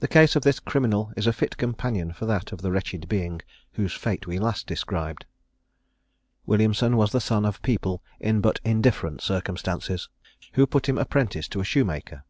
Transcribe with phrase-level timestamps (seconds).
[0.00, 3.42] The case of this criminal is a fit companion for that of the wretched being
[3.74, 5.24] whose fate we last described.
[6.46, 10.08] Williamson was the son of people in but indifferent circumstances,
[10.54, 12.24] who put him apprentice to a shoemaker.